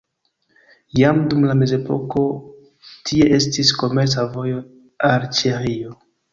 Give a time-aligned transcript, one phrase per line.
[0.99, 2.23] Jam dum la mezepoko
[3.11, 4.67] tie estis komerca vojo
[5.13, 5.97] al Ĉeĥio.